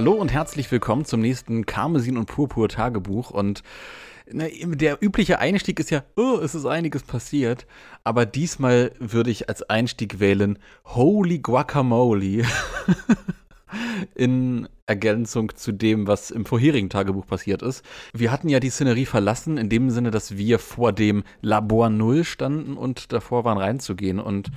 [0.00, 3.30] Hallo und herzlich willkommen zum nächsten Karmesin und Purpur Tagebuch.
[3.30, 3.62] Und
[4.32, 7.66] na, der übliche Einstieg ist ja, oh, es ist einiges passiert.
[8.02, 12.46] Aber diesmal würde ich als Einstieg wählen Holy Guacamole.
[14.14, 17.84] in Ergänzung zu dem, was im vorherigen Tagebuch passiert ist.
[18.14, 22.24] Wir hatten ja die Szenerie verlassen, in dem Sinne, dass wir vor dem Labor Null
[22.24, 24.18] standen und davor waren reinzugehen.
[24.18, 24.50] Und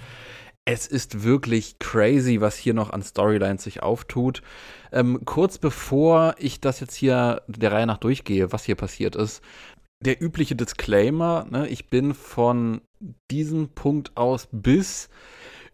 [0.65, 4.41] es ist wirklich crazy, was hier noch an Storylines sich auftut.
[4.91, 9.41] Ähm, kurz bevor ich das jetzt hier der Reihe nach durchgehe, was hier passiert ist,
[9.99, 12.81] der übliche Disclaimer, ne, ich bin von
[13.31, 15.09] diesem Punkt aus bis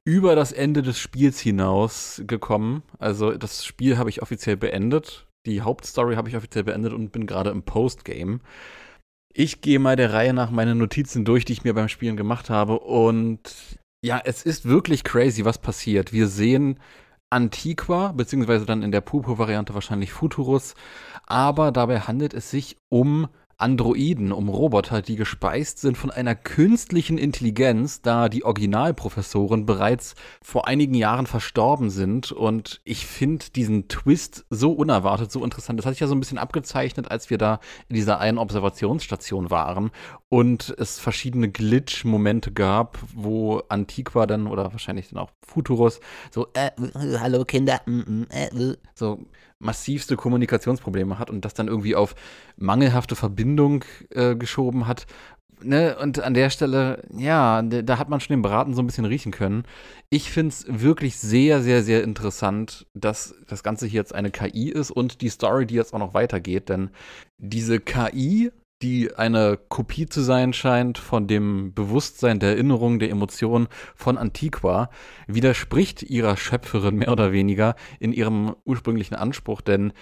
[0.06, 2.84] über das Ende des Spiels hinaus gekommen.
[2.98, 5.28] Also das Spiel habe ich offiziell beendet.
[5.46, 8.40] Die Hauptstory habe ich offiziell beendet und bin gerade im Postgame.
[9.34, 12.50] Ich gehe mal der Reihe nach meine Notizen durch, die ich mir beim Spielen gemacht
[12.50, 12.80] habe.
[12.80, 16.14] Und ja, es ist wirklich crazy, was passiert.
[16.14, 16.80] Wir sehen
[17.30, 20.74] Antiqua, beziehungsweise dann in der Pupo-Variante wahrscheinlich Futurus,
[21.28, 23.28] aber dabei handelt es sich um
[23.60, 30.68] Androiden, um Roboter, die gespeist sind von einer künstlichen Intelligenz, da die Originalprofessoren bereits vor
[30.68, 32.32] einigen Jahren verstorben sind.
[32.32, 35.78] Und ich finde diesen Twist so unerwartet, so interessant.
[35.78, 39.50] Das hat sich ja so ein bisschen abgezeichnet, als wir da in dieser einen Observationsstation
[39.50, 39.92] waren
[40.30, 46.00] und es verschiedene Glitch-Momente gab, wo Antiqua dann oder wahrscheinlich dann auch Futurus
[46.32, 49.20] so, äh, äh hallo Kinder, mm, mm, äh, äh, so
[49.60, 52.16] massivste Kommunikationsprobleme hat und das dann irgendwie auf
[52.58, 55.06] mangelhafte Verbindung äh, geschoben hat.
[55.62, 55.98] Ne?
[55.98, 59.34] Und an der Stelle, ja, da hat man schon den Braten so ein bisschen riechen
[59.34, 59.64] können.
[60.10, 64.70] Ich finde es wirklich sehr, sehr, sehr interessant, dass das Ganze hier jetzt eine KI
[64.70, 66.92] ist und die Story, die jetzt auch noch weitergeht, denn
[67.38, 68.52] diese KI
[68.82, 74.90] die eine Kopie zu sein scheint von dem Bewusstsein der Erinnerung, der Emotionen von Antiqua,
[75.28, 79.94] widerspricht ihrer Schöpferin mehr oder weniger in ihrem ursprünglichen Anspruch, denn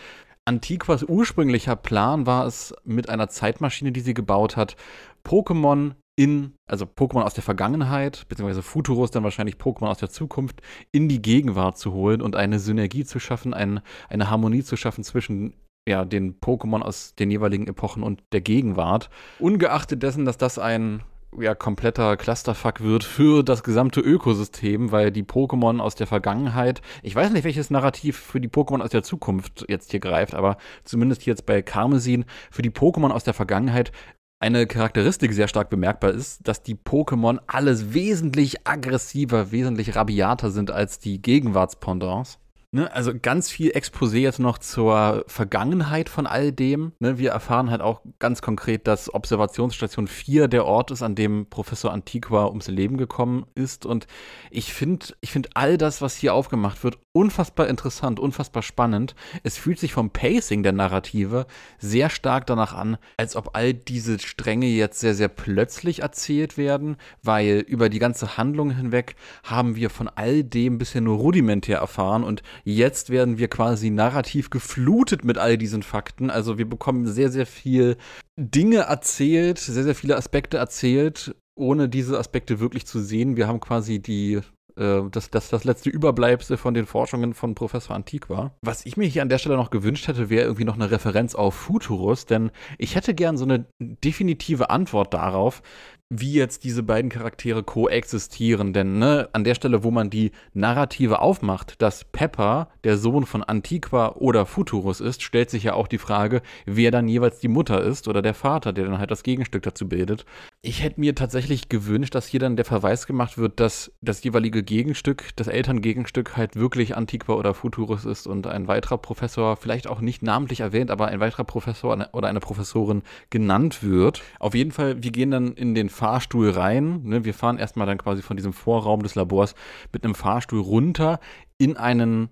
[0.45, 4.77] Antiquas ursprünglicher Plan war es, mit einer Zeitmaschine, die sie gebaut hat,
[5.25, 10.61] Pokémon in, also Pokémon aus der Vergangenheit, beziehungsweise Futurus dann wahrscheinlich Pokémon aus der Zukunft,
[10.91, 15.03] in die Gegenwart zu holen und eine Synergie zu schaffen, ein, eine Harmonie zu schaffen
[15.03, 15.53] zwischen
[15.87, 19.09] ja, den Pokémon aus den jeweiligen Epochen und der Gegenwart.
[19.39, 21.01] Ungeachtet dessen, dass das ein
[21.39, 27.15] ja, kompletter Clusterfuck wird für das gesamte Ökosystem, weil die Pokémon aus der Vergangenheit, ich
[27.15, 31.25] weiß nicht, welches Narrativ für die Pokémon aus der Zukunft jetzt hier greift, aber zumindest
[31.25, 33.91] jetzt bei Karmesin, für die Pokémon aus der Vergangenheit
[34.39, 40.69] eine Charakteristik sehr stark bemerkbar ist, dass die Pokémon alles wesentlich aggressiver, wesentlich rabiater sind
[40.69, 42.39] als die Gegenwartspendants.
[42.77, 46.91] Ne, also ganz viel Exposé jetzt noch zur Vergangenheit von all dem.
[46.99, 51.47] Ne, wir erfahren halt auch ganz konkret, dass Observationsstation 4 der Ort ist, an dem
[51.49, 53.87] Professor Antiqua ums Leben gekommen ist.
[53.87, 54.05] Und
[54.51, 59.15] ich finde ich find all das, was hier aufgemacht wird, unfassbar interessant, unfassbar spannend.
[59.41, 61.47] Es fühlt sich vom Pacing der Narrative
[61.79, 66.97] sehr stark danach an, als ob all diese Stränge jetzt sehr, sehr plötzlich erzählt werden,
[67.23, 72.23] weil über die ganze Handlung hinweg haben wir von all dem bisher nur rudimentär erfahren
[72.23, 76.29] und Jetzt werden wir quasi narrativ geflutet mit all diesen Fakten.
[76.29, 77.95] Also wir bekommen sehr, sehr viel
[78.37, 83.37] Dinge erzählt, sehr, sehr viele Aspekte erzählt, ohne diese Aspekte wirklich zu sehen.
[83.37, 84.41] Wir haben quasi die
[84.77, 88.51] äh, das, das, das letzte Überbleibsel von den Forschungen von Professor Antiqua.
[88.61, 91.35] Was ich mir hier an der Stelle noch gewünscht hätte, wäre irgendwie noch eine Referenz
[91.35, 95.61] auf Futurus, denn ich hätte gern so eine definitive Antwort darauf,
[96.09, 98.73] wie jetzt diese beiden Charaktere koexistieren.
[98.73, 103.43] Denn ne, an der Stelle, wo man die Narrative aufmacht, dass Pepper der Sohn von
[103.43, 107.83] Antiqua oder Futurus ist, stellt sich ja auch die Frage, wer dann jeweils die Mutter
[107.83, 110.25] ist oder der Vater, der dann halt das Gegenstück dazu bildet.
[110.67, 114.63] Ich hätte mir tatsächlich gewünscht, dass hier dann der Verweis gemacht wird, dass das jeweilige
[114.63, 120.01] Gegenstück, das Elterngegenstück halt wirklich Antiqua oder Futurus ist und ein weiterer Professor, vielleicht auch
[120.01, 124.23] nicht namentlich erwähnt, aber ein weiterer Professor oder eine Professorin genannt wird.
[124.41, 127.01] Auf jeden Fall, wir gehen dann in den Fahrstuhl rein.
[127.03, 127.23] Ne?
[127.23, 129.55] Wir fahren erstmal dann quasi von diesem Vorraum des Labors
[129.93, 131.21] mit einem Fahrstuhl runter
[131.57, 132.27] in einen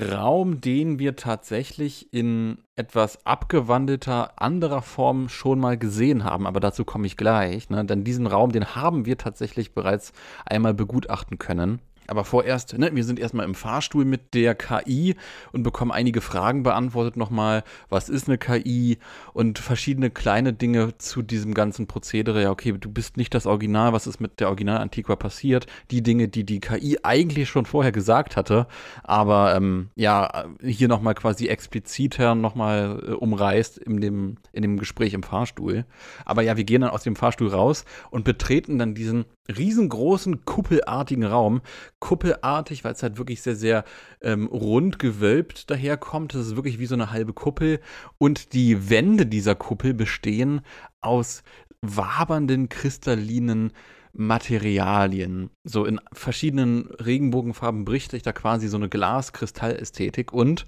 [0.00, 6.84] Raum, den wir tatsächlich in etwas abgewandelter, anderer Form schon mal gesehen haben, aber dazu
[6.84, 7.70] komme ich gleich.
[7.70, 7.84] Ne?
[7.84, 10.12] Denn diesen Raum, den haben wir tatsächlich bereits
[10.46, 11.80] einmal begutachten können.
[12.08, 15.14] Aber vorerst, ne, wir sind erstmal im Fahrstuhl mit der KI
[15.52, 17.64] und bekommen einige Fragen beantwortet nochmal.
[17.90, 18.98] Was ist eine KI?
[19.34, 22.42] Und verschiedene kleine Dinge zu diesem ganzen Prozedere.
[22.42, 23.92] Ja, okay, du bist nicht das Original.
[23.92, 25.66] Was ist mit der Original Antiqua passiert?
[25.90, 28.66] Die Dinge, die die KI eigentlich schon vorher gesagt hatte.
[29.02, 35.12] Aber ähm, ja, hier nochmal quasi expliziter nochmal äh, umreißt in dem, in dem Gespräch
[35.12, 35.84] im Fahrstuhl.
[36.24, 41.24] Aber ja, wir gehen dann aus dem Fahrstuhl raus und betreten dann diesen riesengroßen, kuppelartigen
[41.24, 41.62] Raum,
[42.00, 43.84] kuppelartig, weil es halt wirklich sehr, sehr
[44.20, 46.34] ähm, rund gewölbt daherkommt.
[46.34, 47.80] Es ist wirklich wie so eine halbe Kuppel.
[48.18, 50.60] Und die Wände dieser Kuppel bestehen
[51.00, 51.42] aus
[51.80, 53.72] wabernden, kristallinen
[54.12, 55.50] Materialien.
[55.64, 60.32] So in verschiedenen Regenbogenfarben bricht sich da quasi so eine Glas-Kristall-Ästhetik.
[60.32, 60.66] Und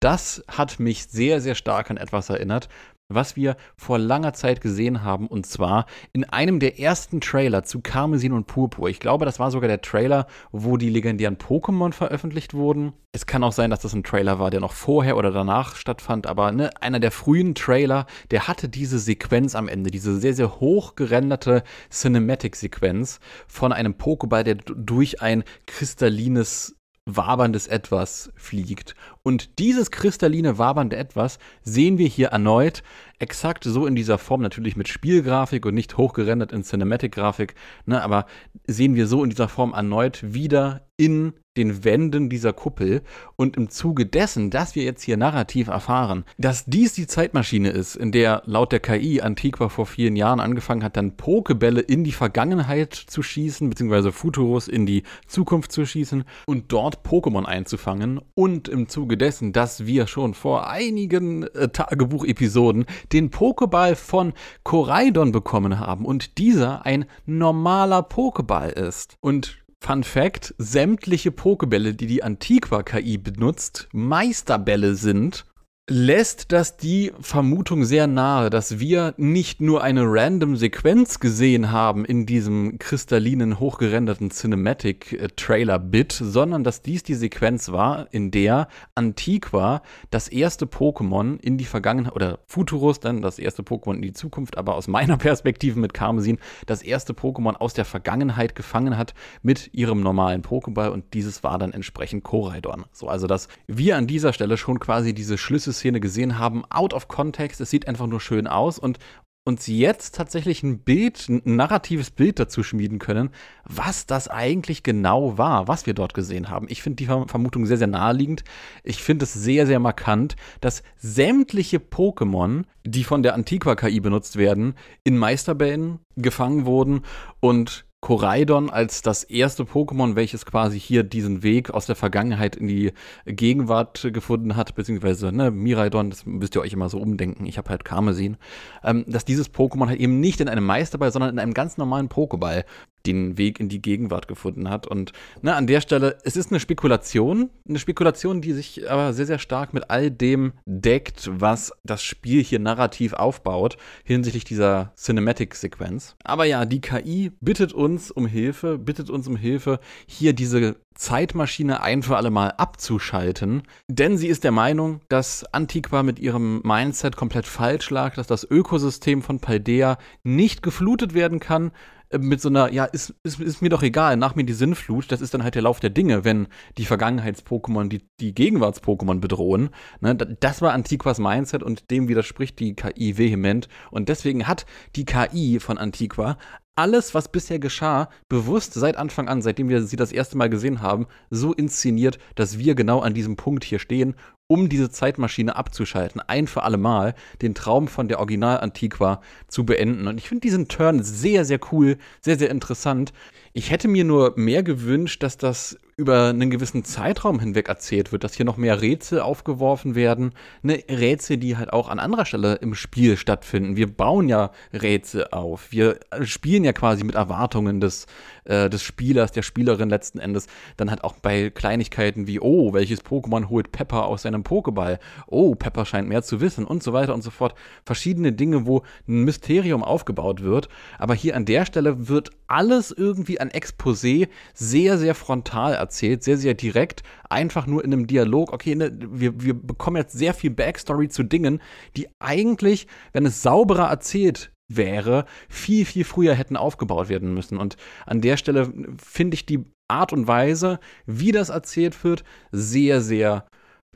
[0.00, 2.68] das hat mich sehr, sehr stark an etwas erinnert,
[3.14, 7.80] was wir vor langer Zeit gesehen haben, und zwar in einem der ersten Trailer zu
[7.80, 8.88] Karmesin und Purpur.
[8.88, 12.92] Ich glaube, das war sogar der Trailer, wo die legendären Pokémon veröffentlicht wurden.
[13.12, 16.26] Es kann auch sein, dass das ein Trailer war, der noch vorher oder danach stattfand,
[16.26, 20.60] aber ne, einer der frühen Trailer, der hatte diese Sequenz am Ende, diese sehr, sehr
[20.60, 28.94] hoch gerenderte Cinematic-Sequenz von einem Pokéball, der durch ein kristallines waberndes Etwas fliegt.
[29.22, 32.82] Und dieses kristalline wabernde Etwas sehen wir hier erneut
[33.18, 37.54] exakt so in dieser Form, natürlich mit Spielgrafik und nicht hochgerendert in Cinematic-Grafik,
[37.86, 38.26] ne, aber
[38.66, 43.02] sehen wir so in dieser Form erneut wieder in den Wänden dieser Kuppel
[43.36, 47.94] und im Zuge dessen, dass wir jetzt hier narrativ erfahren, dass dies die Zeitmaschine ist,
[47.94, 52.12] in der laut der KI Antiqua vor vielen Jahren angefangen hat, dann Pokebälle in die
[52.12, 58.68] Vergangenheit zu schießen, beziehungsweise Futuros in die Zukunft zu schießen und dort Pokémon einzufangen und
[58.68, 64.32] im Zuge dessen, dass wir schon vor einigen äh, Tagebuchepisoden den Pokéball von
[64.62, 69.16] Koraidon bekommen haben und dieser ein normaler Pokéball ist.
[69.20, 75.44] Und Fun Fact: Sämtliche Pokebälle, die die Antiqua-KI benutzt, Meisterbälle sind
[75.90, 82.04] lässt das die Vermutung sehr nahe, dass wir nicht nur eine random Sequenz gesehen haben
[82.04, 89.82] in diesem kristallinen, hochgerenderten Cinematic-Trailer-Bit, sondern dass dies die Sequenz war, in der Antiqua
[90.12, 94.58] das erste Pokémon in die Vergangenheit, oder Futurus dann das erste Pokémon in die Zukunft,
[94.58, 99.74] aber aus meiner Perspektive mit Karmesin das erste Pokémon aus der Vergangenheit gefangen hat mit
[99.74, 102.84] ihrem normalen Pokéball und dieses war dann entsprechend Koraidon.
[102.92, 105.36] So, also dass wir an dieser Stelle schon quasi diese
[105.72, 107.60] Schlüsse Szene gesehen haben, out of context.
[107.60, 108.98] Es sieht einfach nur schön aus und
[109.44, 113.30] uns jetzt tatsächlich ein Bild, ein narratives Bild dazu schmieden können,
[113.64, 116.66] was das eigentlich genau war, was wir dort gesehen haben.
[116.68, 118.44] Ich finde die Vermutung sehr, sehr naheliegend.
[118.84, 124.74] Ich finde es sehr, sehr markant, dass sämtliche Pokémon, die von der Antiqua-KI benutzt werden,
[125.02, 127.00] in Meisterbällen gefangen wurden
[127.40, 132.66] und Koraidon als das erste Pokémon, welches quasi hier diesen Weg aus der Vergangenheit in
[132.66, 132.92] die
[133.26, 137.70] Gegenwart gefunden hat, beziehungsweise ne, Miraidon, das müsst ihr euch immer so umdenken, ich habe
[137.70, 138.38] halt Karmesin,
[138.82, 142.08] ähm, dass dieses Pokémon halt eben nicht in einem Meisterball, sondern in einem ganz normalen
[142.08, 142.64] Pokéball
[143.06, 144.86] den Weg in die Gegenwart gefunden hat.
[144.86, 145.12] Und
[145.42, 149.38] ne, an der Stelle, es ist eine Spekulation, eine Spekulation, die sich aber sehr, sehr
[149.38, 156.16] stark mit all dem deckt, was das Spiel hier narrativ aufbaut, hinsichtlich dieser Cinematic-Sequenz.
[156.24, 161.82] Aber ja, die KI bittet uns um Hilfe, bittet uns um Hilfe, hier diese Zeitmaschine
[161.82, 167.16] ein für alle Mal abzuschalten, denn sie ist der Meinung, dass Antiqua mit ihrem Mindset
[167.16, 171.72] komplett falsch lag, dass das Ökosystem von Paldea nicht geflutet werden kann,
[172.18, 175.20] mit so einer, ja, ist, ist, ist mir doch egal, nach mir die Sinnflut, das
[175.20, 176.48] ist dann halt der Lauf der Dinge, wenn
[176.78, 179.70] die Vergangenheits-Pokémon die, die Gegenwarts-Pokémon bedrohen.
[180.00, 180.14] Ne?
[180.14, 183.68] Das war Antiquas Mindset und dem widerspricht die KI vehement.
[183.90, 186.36] Und deswegen hat die KI von Antiqua
[186.74, 190.80] alles, was bisher geschah, bewusst seit Anfang an, seitdem wir sie das erste Mal gesehen
[190.80, 194.14] haben, so inszeniert, dass wir genau an diesem Punkt hier stehen
[194.46, 199.64] um diese Zeitmaschine abzuschalten, ein für alle Mal den Traum von der Original Antiqua zu
[199.64, 200.06] beenden.
[200.06, 203.12] Und ich finde diesen Turn sehr, sehr cool, sehr, sehr interessant.
[203.52, 208.24] Ich hätte mir nur mehr gewünscht, dass das über einen gewissen Zeitraum hinweg erzählt wird,
[208.24, 210.32] dass hier noch mehr Rätsel aufgeworfen werden.
[210.62, 213.76] Ne, Rätsel, die halt auch an anderer Stelle im Spiel stattfinden.
[213.76, 215.70] Wir bauen ja Rätsel auf.
[215.70, 218.06] Wir spielen ja quasi mit Erwartungen des,
[218.44, 220.46] äh, des Spielers, der Spielerin letzten Endes.
[220.78, 224.98] Dann halt auch bei Kleinigkeiten wie, oh, welches Pokémon holt Pepper aus seinem Pokéball?
[225.26, 227.54] Oh, Pepper scheint mehr zu wissen und so weiter und so fort.
[227.84, 230.70] Verschiedene Dinge, wo ein Mysterium aufgebaut wird.
[230.98, 236.38] Aber hier an der Stelle wird alles irgendwie an Exposé sehr, sehr frontal erzählt, sehr,
[236.38, 238.52] sehr direkt, einfach nur in einem Dialog.
[238.52, 241.60] Okay, ne, wir, wir bekommen jetzt sehr viel Backstory zu Dingen,
[241.96, 247.58] die eigentlich, wenn es sauberer erzählt wäre, viel, viel früher hätten aufgebaut werden müssen.
[247.58, 248.72] Und an der Stelle
[249.02, 253.46] finde ich die Art und Weise, wie das erzählt wird, sehr, sehr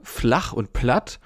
[0.03, 1.19] flach und platt.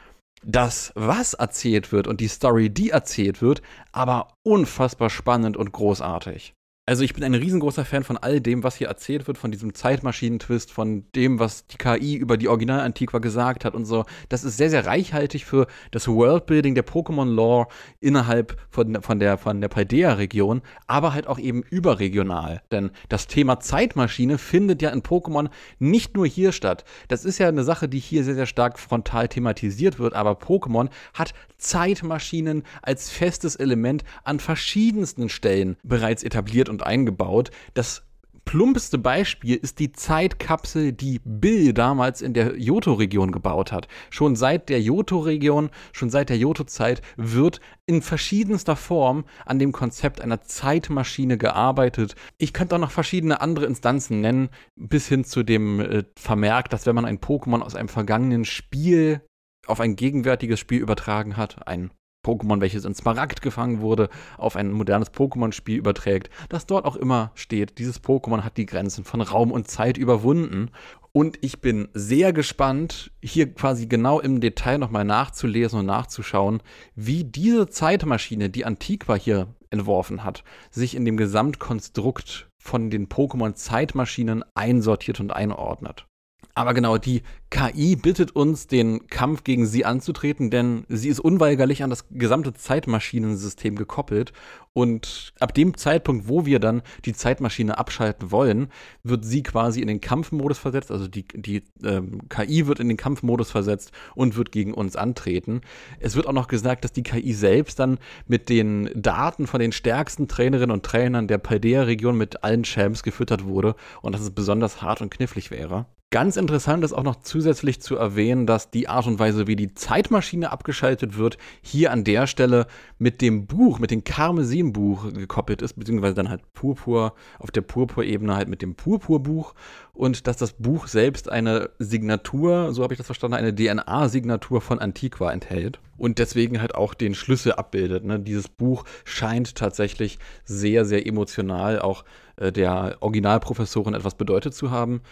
[0.43, 3.61] Das, was erzählt wird und die Story, die erzählt wird,
[3.93, 6.55] aber unfassbar spannend und großartig.
[6.91, 9.75] Also ich bin ein riesengroßer Fan von all dem, was hier erzählt wird, von diesem
[9.75, 14.07] Zeitmaschinentwist, von dem, was die KI über die Original-Antiqua gesagt hat und so.
[14.29, 17.69] Das ist sehr, sehr reichhaltig für das Worldbuilding der Pokémon-Lore
[18.01, 22.61] innerhalb von, von der, von der Paldea-Region, aber halt auch eben überregional.
[22.73, 26.83] Denn das Thema Zeitmaschine findet ja in Pokémon nicht nur hier statt.
[27.07, 30.89] Das ist ja eine Sache, die hier sehr, sehr stark frontal thematisiert wird, aber Pokémon
[31.15, 37.51] hat Zeitmaschinen als festes Element an verschiedensten Stellen bereits etabliert und eingebaut.
[37.75, 38.03] Das
[38.45, 43.87] plumpste Beispiel ist die Zeitkapsel, die Bill damals in der Johto-Region gebaut hat.
[44.11, 50.21] Schon seit der Johto-Region, schon seit der Johto-Zeit wird in verschiedenster Form an dem Konzept
[50.21, 52.17] einer Zeitmaschine gearbeitet.
[52.39, 56.87] Ich könnte auch noch verschiedene andere Instanzen nennen, bis hin zu dem äh, Vermerk, dass
[56.87, 59.21] wenn man ein Pokémon aus einem vergangenen Spiel
[59.67, 64.73] auf ein gegenwärtiges Spiel übertragen hat, ein Pokémon, welches in Smaragd gefangen wurde, auf ein
[64.73, 69.50] modernes Pokémon-Spiel überträgt, dass dort auch immer steht, dieses Pokémon hat die Grenzen von Raum
[69.50, 70.71] und Zeit überwunden.
[71.12, 76.62] Und ich bin sehr gespannt, hier quasi genau im Detail nochmal nachzulesen und nachzuschauen,
[76.95, 84.45] wie diese Zeitmaschine, die Antiqua hier entworfen hat, sich in dem Gesamtkonstrukt von den Pokémon-Zeitmaschinen
[84.55, 86.07] einsortiert und einordnet.
[86.54, 91.83] Aber genau, die KI bittet uns, den Kampf gegen sie anzutreten, denn sie ist unweigerlich
[91.83, 94.33] an das gesamte Zeitmaschinensystem gekoppelt.
[94.73, 98.69] Und ab dem Zeitpunkt, wo wir dann die Zeitmaschine abschalten wollen,
[99.02, 100.92] wird sie quasi in den Kampfmodus versetzt.
[100.92, 105.62] Also die, die ähm, KI wird in den Kampfmodus versetzt und wird gegen uns antreten.
[105.99, 109.73] Es wird auch noch gesagt, dass die KI selbst dann mit den Daten von den
[109.73, 114.83] stärksten Trainerinnen und Trainern der Paldea-Region mit allen Champs gefüttert wurde und dass es besonders
[114.83, 115.87] hart und knifflig wäre.
[116.12, 119.75] Ganz interessant ist auch noch zusätzlich zu erwähnen, dass die Art und Weise, wie die
[119.75, 122.67] Zeitmaschine abgeschaltet wird, hier an der Stelle
[122.99, 128.35] mit dem Buch, mit dem Karmesin-Buch gekoppelt ist, beziehungsweise dann halt Purpur auf der Purpur-Ebene
[128.35, 129.55] halt mit dem Purpur-Buch
[129.93, 134.81] und dass das Buch selbst eine Signatur, so habe ich das verstanden, eine DNA-Signatur von
[134.81, 138.05] Antiqua enthält und deswegen halt auch den Schlüssel abbildet.
[138.05, 138.19] Ne?
[138.19, 142.05] Dieses Buch scheint tatsächlich sehr, sehr emotional auch
[142.37, 145.02] äh, der Originalprofessorin etwas bedeutet zu haben.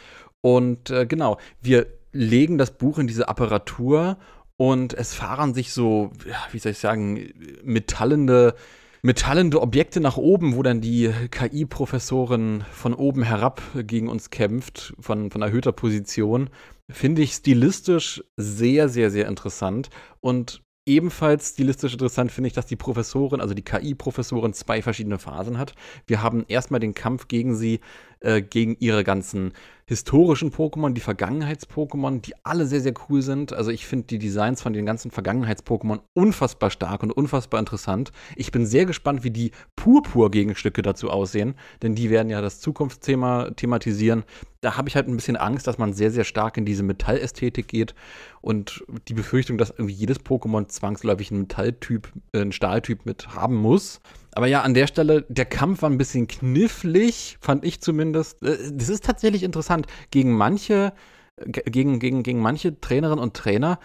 [0.40, 4.18] Und äh, genau, wir legen das Buch in diese Apparatur
[4.56, 6.10] und es fahren sich so,
[6.50, 8.54] wie soll ich sagen, metallende,
[9.02, 15.30] metallende Objekte nach oben, wo dann die KI-Professorin von oben herab gegen uns kämpft, von,
[15.30, 16.50] von erhöhter Position.
[16.90, 19.90] Finde ich stilistisch sehr, sehr, sehr interessant.
[20.20, 25.58] Und ebenfalls stilistisch interessant finde ich, dass die Professorin, also die KI-Professorin, zwei verschiedene Phasen
[25.58, 25.74] hat.
[26.06, 27.80] Wir haben erstmal den Kampf gegen sie,
[28.20, 29.52] äh, gegen ihre ganzen
[29.88, 33.54] historischen Pokémon, die Vergangenheits-Pokémon, die alle sehr, sehr cool sind.
[33.54, 38.12] Also ich finde die Designs von den ganzen Vergangenheits-Pokémon unfassbar stark und unfassbar interessant.
[38.36, 43.52] Ich bin sehr gespannt, wie die Purpur-Gegenstücke dazu aussehen, denn die werden ja das Zukunftsthema
[43.56, 44.24] thematisieren.
[44.60, 47.68] Da habe ich halt ein bisschen Angst, dass man sehr, sehr stark in diese Metallästhetik
[47.68, 47.94] geht
[48.42, 53.54] und die Befürchtung, dass irgendwie jedes Pokémon zwangsläufig einen Metalltyp, äh, einen Stahltyp mit haben
[53.56, 54.00] muss.
[54.32, 58.42] Aber ja, an der Stelle, der Kampf war ein bisschen knifflig, fand ich zumindest.
[58.42, 59.77] Äh, das ist tatsächlich interessant.
[60.10, 60.92] Gegen manche,
[61.46, 63.78] gegen, gegen, gegen manche Trainerinnen und Trainer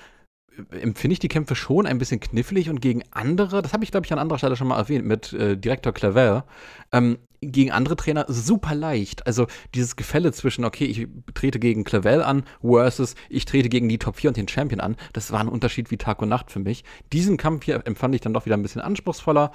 [0.72, 3.92] äh, empfinde ich die Kämpfe schon ein bisschen knifflig und gegen andere, das habe ich
[3.92, 6.44] glaube ich an anderer Stelle schon mal erwähnt, mit äh, Direktor Clavel,
[6.92, 7.18] ähm,
[7.52, 9.28] gegen andere Trainer super leicht.
[9.28, 13.98] Also dieses Gefälle zwischen, okay, ich trete gegen Clavel an versus ich trete gegen die
[13.98, 16.60] Top 4 und den Champion an, das war ein Unterschied wie Tag und Nacht für
[16.60, 16.84] mich.
[17.12, 19.52] Diesen Kampf hier empfand ich dann doch wieder ein bisschen anspruchsvoller.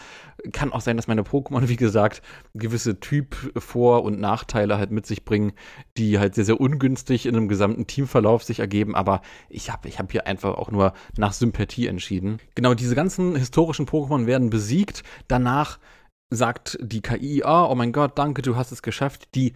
[0.52, 2.22] Kann auch sein, dass meine Pokémon, wie gesagt,
[2.54, 5.52] gewisse Typ-Vor- und Nachteile halt mit sich bringen,
[5.96, 8.94] die halt sehr, sehr ungünstig in einem gesamten Teamverlauf sich ergeben.
[8.94, 12.38] Aber ich habe ich hab hier einfach auch nur nach Sympathie entschieden.
[12.54, 15.02] Genau, diese ganzen historischen Pokémon werden besiegt.
[15.28, 15.78] Danach
[16.30, 19.28] sagt die KI, oh, oh mein Gott, danke, du hast es geschafft.
[19.34, 19.54] Die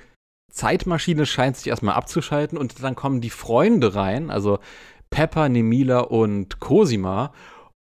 [0.50, 4.58] Zeitmaschine scheint sich erstmal abzuschalten und dann kommen die Freunde rein, also
[5.10, 7.32] Pepper, Nemila und Cosima.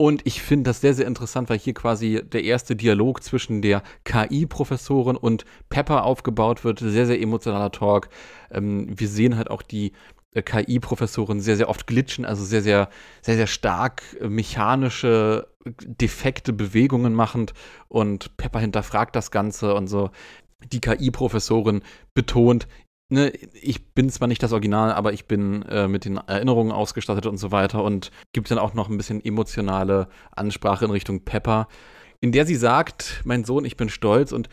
[0.02, 3.84] Und ich finde das sehr, sehr interessant, weil hier quasi der erste Dialog zwischen der
[4.06, 6.80] KI-Professorin und Pepper aufgebaut wird.
[6.80, 8.08] Sehr, sehr emotionaler Talk.
[8.50, 9.92] Ähm, wir sehen halt auch die
[10.36, 12.90] KI-Professoren sehr, sehr oft glitschen, also sehr, sehr,
[13.22, 17.54] sehr, sehr stark äh, mechanische, defekte Bewegungen machend
[17.88, 20.12] und Pepper hinterfragt das Ganze und so.
[20.72, 21.82] Die KI-Professorin
[22.14, 22.68] betont,
[23.10, 27.26] ne, ich bin zwar nicht das Original, aber ich bin äh, mit den Erinnerungen ausgestattet
[27.26, 31.68] und so weiter und gibt dann auch noch ein bisschen emotionale Ansprache in Richtung Pepper
[32.22, 34.50] in der sie sagt, mein Sohn, ich bin stolz und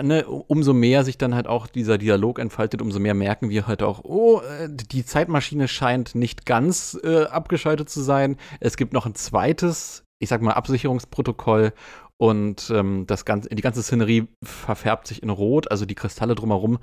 [0.00, 3.82] ne, umso mehr sich dann halt auch dieser Dialog entfaltet, umso mehr merken wir halt
[3.82, 8.36] auch, oh, äh, die Zeitmaschine scheint nicht ganz äh, abgeschaltet zu sein.
[8.60, 11.72] Es gibt noch ein zweites, ich sag mal, Absicherungsprotokoll
[12.18, 16.78] und ähm, das ganze, die ganze Szenerie verfärbt sich in Rot, also die Kristalle drumherum,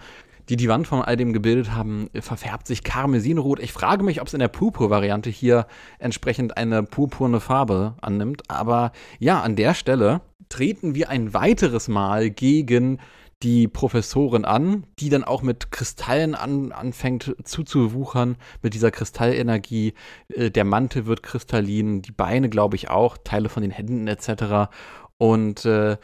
[0.50, 3.60] die die Wand von all dem gebildet haben, verfärbt sich karmesinrot.
[3.60, 5.68] Ich frage mich, ob es in der Purpur-Variante hier
[6.00, 12.30] entsprechend eine purpurne Farbe annimmt, aber ja, an der Stelle treten wir ein weiteres Mal
[12.30, 13.00] gegen
[13.44, 19.94] die Professorin an, die dann auch mit Kristallen an, anfängt zuzuwuchern, mit dieser Kristallenergie.
[20.30, 24.72] Äh, der Mantel wird kristallin, die Beine, glaube ich, auch, Teile von den Händen etc.
[25.18, 25.98] Und äh,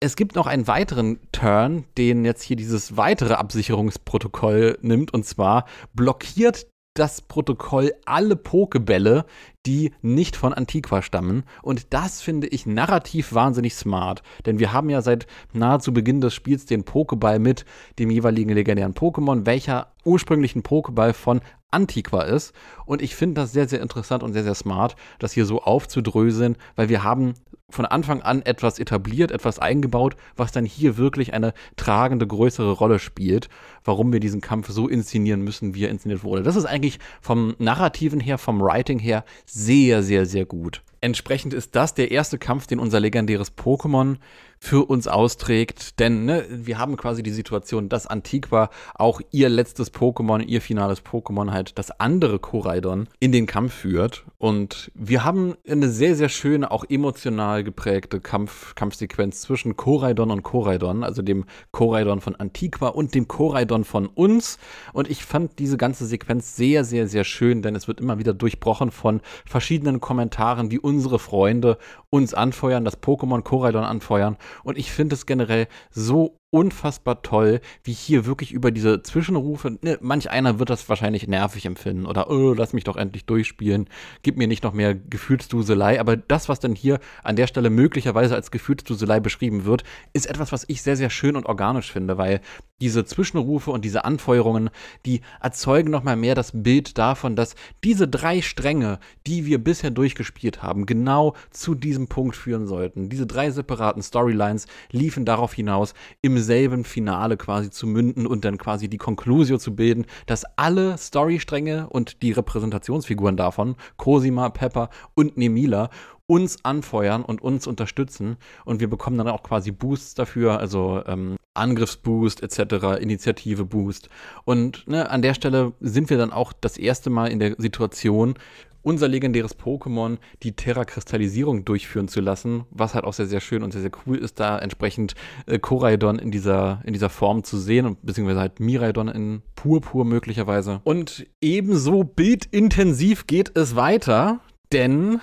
[0.00, 5.66] es gibt noch einen weiteren Turn, den jetzt hier dieses weitere Absicherungsprotokoll nimmt, und zwar
[5.92, 9.24] blockiert das Protokoll alle Pokebälle,
[9.64, 11.44] die nicht von Antiqua stammen.
[11.62, 14.22] Und das finde ich narrativ wahnsinnig smart.
[14.44, 17.64] Denn wir haben ja seit nahezu Beginn des Spiels den Pokéball mit
[17.98, 22.52] dem jeweiligen legendären Pokémon, welcher ursprünglichen Pokéball von Antiqua ist.
[22.86, 26.56] Und ich finde das sehr, sehr interessant und sehr, sehr smart, das hier so aufzudröseln,
[26.76, 27.34] weil wir haben
[27.70, 32.98] von Anfang an etwas etabliert, etwas eingebaut, was dann hier wirklich eine tragende, größere Rolle
[32.98, 33.48] spielt,
[33.84, 36.42] warum wir diesen Kampf so inszenieren müssen, wie er inszeniert wurde.
[36.42, 40.82] Das ist eigentlich vom Narrativen her, vom Writing her sehr, sehr, sehr gut.
[41.00, 44.16] Entsprechend ist das der erste Kampf, den unser legendäres Pokémon
[44.62, 45.98] für uns austrägt.
[45.98, 51.02] Denn ne, wir haben quasi die Situation, dass Antiqua auch ihr letztes Pokémon, ihr finales
[51.02, 54.24] Pokémon halt das andere Koraidon in den Kampf führt.
[54.36, 60.42] Und wir haben eine sehr, sehr schöne, auch emotional geprägte Kampf, Kampfsequenz zwischen Koraidon und
[60.42, 64.58] Koraidon, also dem Koraidon von Antiqua und dem Koraidon von uns.
[64.92, 68.34] Und ich fand diese ganze Sequenz sehr, sehr, sehr schön, denn es wird immer wieder
[68.34, 71.78] durchbrochen von verschiedenen Kommentaren, wie unsere Freunde
[72.10, 74.36] uns anfeuern, das Pokémon Koraidon anfeuern.
[74.64, 79.98] Und ich finde es generell so unfassbar toll, wie hier wirklich über diese Zwischenrufe, ne,
[80.00, 83.88] manch einer wird das wahrscheinlich nervig empfinden oder oh, lass mich doch endlich durchspielen,
[84.22, 88.34] gib mir nicht noch mehr Gefühlsduselei, aber das, was dann hier an der Stelle möglicherweise
[88.34, 92.40] als Gefühlsduselei beschrieben wird, ist etwas, was ich sehr, sehr schön und organisch finde, weil
[92.80, 94.70] diese Zwischenrufe und diese Anfeuerungen,
[95.06, 100.62] die erzeugen nochmal mehr das Bild davon, dass diese drei Stränge, die wir bisher durchgespielt
[100.62, 103.08] haben, genau zu diesem Punkt führen sollten.
[103.08, 108.58] Diese drei separaten Storylines liefen darauf hinaus, im selben Finale quasi zu münden und dann
[108.58, 115.36] quasi die Conclusio zu bilden, dass alle Storystränge und die Repräsentationsfiguren davon, Cosima, Pepper und
[115.36, 115.90] Nemila,
[116.26, 121.36] uns anfeuern und uns unterstützen und wir bekommen dann auch quasi Boosts dafür, also ähm,
[121.54, 124.08] Angriffsboost etc., Initiative-Boost.
[124.44, 128.34] Und ne, an der Stelle sind wir dann auch das erste Mal in der Situation,
[128.82, 133.72] unser legendäres Pokémon die Terra-Kristallisierung durchführen zu lassen, was halt auch sehr, sehr schön und
[133.72, 135.14] sehr, sehr cool ist, da entsprechend
[135.46, 140.80] äh, Koraidon in dieser, in dieser Form zu sehen beziehungsweise halt Miraidon in Purpur möglicherweise.
[140.84, 144.40] Und ebenso bildintensiv geht es weiter,
[144.72, 145.20] denn,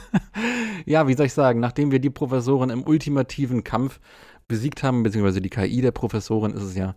[0.86, 4.00] ja, wie soll ich sagen, nachdem wir die Professorin im ultimativen Kampf
[4.48, 6.96] besiegt haben, beziehungsweise die KI der Professorin ist es ja,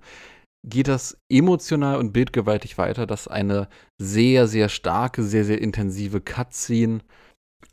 [0.64, 7.02] geht das emotional und bildgewaltig weiter, dass eine sehr, sehr starke, sehr, sehr intensive Cutscene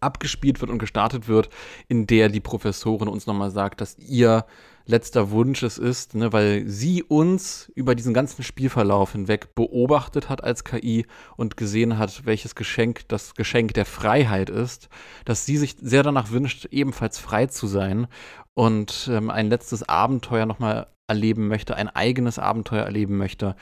[0.00, 1.50] abgespielt wird und gestartet wird,
[1.88, 4.46] in der die Professorin uns nochmal sagt, dass ihr
[4.87, 10.42] letzter Wunsch es ist, ne, weil sie uns über diesen ganzen Spielverlauf hinweg beobachtet hat
[10.42, 14.88] als KI und gesehen hat, welches Geschenk das Geschenk der Freiheit ist,
[15.24, 18.09] dass sie sich sehr danach wünscht, ebenfalls frei zu sein
[18.55, 23.56] und ähm, ein letztes Abenteuer nochmal erleben möchte, ein eigenes Abenteuer erleben möchte,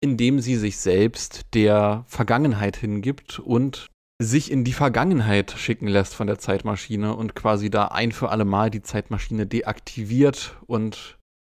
[0.00, 3.88] indem sie sich selbst der Vergangenheit hingibt und
[4.22, 8.44] sich in die Vergangenheit schicken lässt von der Zeitmaschine und quasi da ein für alle
[8.44, 11.18] Mal die Zeitmaschine deaktiviert und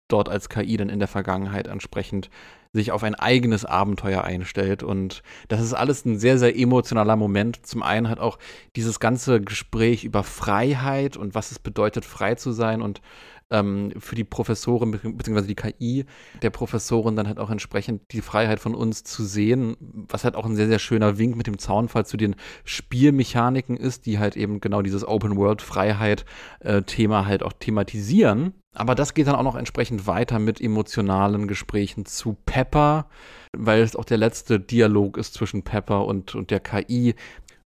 [0.09, 2.31] dort als KI dann in der Vergangenheit entsprechend
[2.73, 4.83] sich auf ein eigenes Abenteuer einstellt.
[4.83, 7.67] Und das ist alles ein sehr, sehr emotionaler Moment.
[7.67, 8.39] Zum einen hat auch
[8.77, 13.03] dieses ganze Gespräch über Freiheit und was es bedeutet, frei zu sein und
[13.53, 15.43] ähm, für die Professorin bzw.
[15.43, 16.07] die KI
[16.43, 20.47] der Professorin dann halt auch entsprechend die Freiheit von uns zu sehen, was halt auch
[20.47, 22.35] ein sehr, sehr schöner Wink mit dem Zaunfall zu den
[22.65, 28.55] Spielmechaniken ist, die halt eben genau dieses Open-World-Freiheit-Thema äh, halt auch thematisieren.
[28.75, 33.07] Aber das geht dann auch noch entsprechend weiter mit emotionalen Gesprächen zu Pepper,
[33.55, 37.15] weil es auch der letzte Dialog ist zwischen Pepper und, und der KI,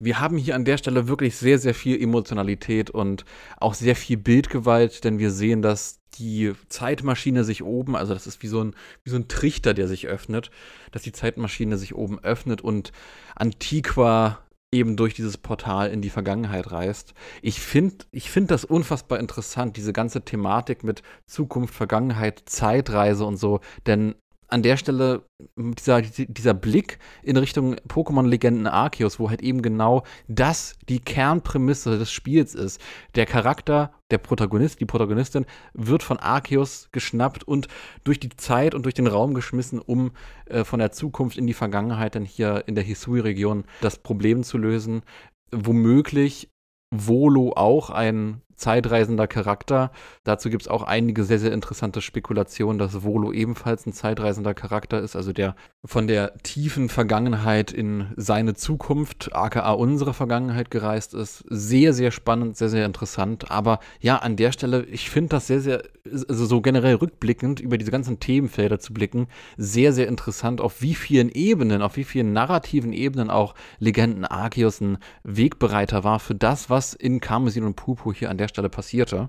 [0.04, 3.24] wir haben hier an der Stelle wirklich sehr, sehr viel Emotionalität und
[3.56, 8.42] auch sehr viel Bildgewalt, denn wir sehen, dass die Zeitmaschine sich oben, also das ist
[8.42, 10.50] wie so ein, wie so ein Trichter, der sich öffnet,
[10.92, 12.92] dass die Zeitmaschine sich oben öffnet und
[13.34, 14.38] Antiqua
[14.70, 17.14] eben durch dieses Portal in die Vergangenheit reist.
[17.42, 23.36] Ich finde ich find das unfassbar interessant, diese ganze Thematik mit Zukunft, Vergangenheit, Zeitreise und
[23.36, 24.16] so, denn
[24.48, 25.24] an der Stelle
[25.56, 32.10] dieser, dieser Blick in Richtung Pokémon-Legenden Arceus, wo halt eben genau das die Kernprämisse des
[32.10, 32.80] Spiels ist.
[33.14, 37.68] Der Charakter, der Protagonist, die Protagonistin wird von Arceus geschnappt und
[38.04, 40.12] durch die Zeit und durch den Raum geschmissen, um
[40.46, 44.58] äh, von der Zukunft in die Vergangenheit dann hier in der Hisui-Region das Problem zu
[44.58, 45.02] lösen.
[45.50, 46.50] Womöglich
[46.94, 49.90] Volo auch ein zeitreisender Charakter.
[50.24, 55.00] Dazu gibt es auch einige sehr, sehr interessante Spekulationen, dass Volo ebenfalls ein zeitreisender Charakter
[55.00, 61.44] ist, also der von der tiefen Vergangenheit in seine Zukunft, aka unsere Vergangenheit gereist ist.
[61.48, 63.50] Sehr, sehr spannend, sehr, sehr interessant.
[63.50, 67.76] Aber ja, an der Stelle, ich finde das sehr, sehr, also so generell rückblickend über
[67.76, 72.32] diese ganzen Themenfelder zu blicken, sehr, sehr interessant, auf wie vielen Ebenen, auf wie vielen
[72.32, 78.12] narrativen Ebenen auch Legenden Arceus ein Wegbereiter war für das, was in Karmesin und Pupu
[78.14, 79.28] hier an der Stelle passierte.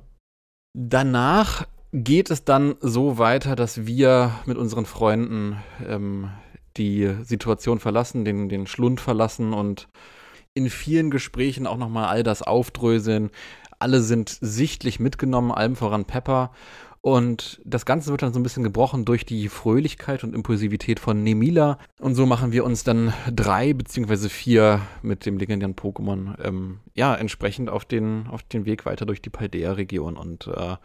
[0.73, 6.31] Danach geht es dann so weiter, dass wir mit unseren Freunden ähm,
[6.77, 9.87] die Situation verlassen, den, den Schlund verlassen und
[10.53, 13.29] in vielen Gesprächen auch nochmal all das aufdröseln.
[13.79, 16.51] Alle sind sichtlich mitgenommen, allem voran Pepper.
[17.05, 21.21] Und das Ganze wird dann so ein bisschen gebrochen durch die Fröhlichkeit und Impulsivität von
[21.21, 21.77] Nemila.
[21.99, 27.13] Und so machen wir uns dann drei beziehungsweise vier mit dem legendären Pokémon ähm, ja
[27.13, 30.17] entsprechend auf den, auf den Weg weiter durch die Paldea-Region.
[30.17, 30.77] Und äh,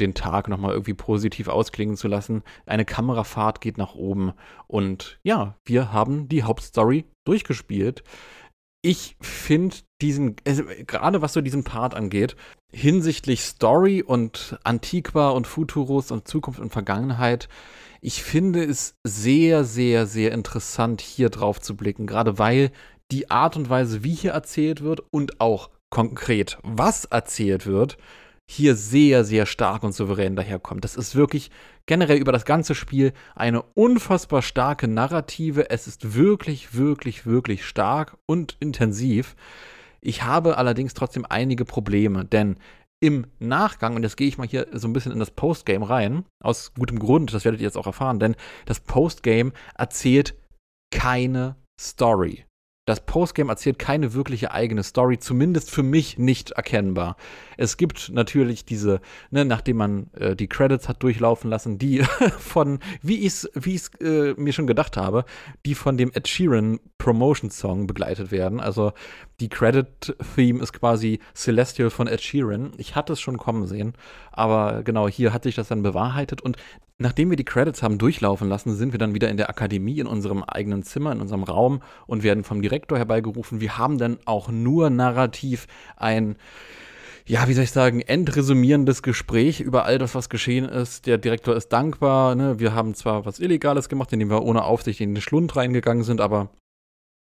[0.00, 2.42] den Tag nochmal irgendwie positiv ausklingen zu lassen.
[2.64, 4.32] Eine Kamerafahrt geht nach oben
[4.66, 8.02] und ja, wir haben die Hauptstory durchgespielt.
[8.80, 12.34] Ich finde diesen, also gerade was so diesen Part angeht,
[12.72, 17.48] hinsichtlich Story und Antiqua und Futurus und Zukunft und Vergangenheit,
[18.00, 22.70] ich finde es sehr, sehr, sehr interessant, hier drauf zu blicken, gerade weil
[23.10, 27.98] die Art und Weise, wie hier erzählt wird und auch konkret, was erzählt wird,
[28.46, 30.82] hier sehr, sehr stark und souverän daherkommt.
[30.82, 31.50] Das ist wirklich
[31.86, 35.70] generell über das ganze Spiel eine unfassbar starke Narrative.
[35.70, 39.36] Es ist wirklich, wirklich, wirklich stark und intensiv.
[40.00, 42.56] Ich habe allerdings trotzdem einige Probleme, denn
[43.02, 46.24] im Nachgang, und jetzt gehe ich mal hier so ein bisschen in das Postgame rein,
[46.42, 48.36] aus gutem Grund, das werdet ihr jetzt auch erfahren, denn
[48.66, 50.34] das Postgame erzählt
[50.90, 52.44] keine Story.
[52.86, 57.16] Das Postgame erzählt keine wirkliche eigene Story, zumindest für mich nicht erkennbar.
[57.56, 62.02] Es gibt natürlich diese, ne, nachdem man äh, die Credits hat durchlaufen lassen, die
[62.38, 65.24] von, wie ich es wie äh, mir schon gedacht habe,
[65.66, 68.60] die von dem Ed Sheeran Promotion Song begleitet werden.
[68.60, 68.92] Also
[69.40, 72.72] die Credit-Theme ist quasi Celestial von Ed Sheeran.
[72.76, 73.94] Ich hatte es schon kommen sehen,
[74.30, 76.56] aber genau, hier hat sich das dann bewahrheitet und
[77.02, 80.06] Nachdem wir die Credits haben durchlaufen lassen, sind wir dann wieder in der Akademie in
[80.06, 83.62] unserem eigenen Zimmer, in unserem Raum und werden vom Direktor herbeigerufen.
[83.62, 86.36] Wir haben dann auch nur narrativ ein,
[87.24, 91.06] ja, wie soll ich sagen, endresümierendes Gespräch über all das, was geschehen ist.
[91.06, 92.34] Der Direktor ist dankbar.
[92.34, 92.60] Ne?
[92.60, 96.20] Wir haben zwar was Illegales gemacht, indem wir ohne Aufsicht in den Schlund reingegangen sind,
[96.20, 96.50] aber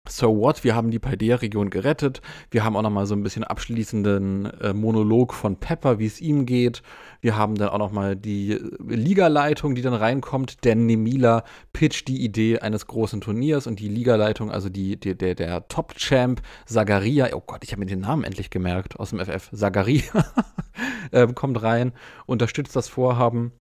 [0.09, 0.65] So what?
[0.65, 2.21] Wir haben die Paldea-Region gerettet.
[2.51, 6.19] Wir haben auch noch mal so ein bisschen abschließenden äh, Monolog von Pepper, wie es
[6.19, 6.83] ihm geht.
[7.21, 12.09] Wir haben dann auch noch mal die äh, Ligaleitung, die dann reinkommt, denn Nemila pitcht
[12.09, 17.29] die Idee eines großen Turniers und die Ligaleitung, also die, die der, der Top-Champ Sagaria,
[17.33, 20.03] oh Gott, ich habe mir den Namen endlich gemerkt aus dem FF, Sagaria,
[21.11, 21.93] äh, kommt rein,
[22.25, 23.53] unterstützt das Vorhaben